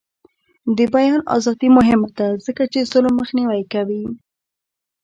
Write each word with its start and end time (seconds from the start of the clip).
د 0.77 0.79
بیان 0.95 1.19
ازادي 1.35 1.69
مهمه 1.77 2.09
ده 2.17 2.27
ځکه 2.45 2.63
چې 2.73 2.87
ظلم 2.91 3.13
مخنیوی 3.21 3.63
کوي. 3.73 4.03